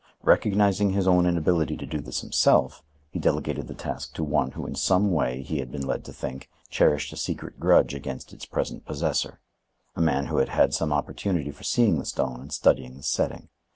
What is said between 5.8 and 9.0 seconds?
led to think, cherished a secret grudge against its present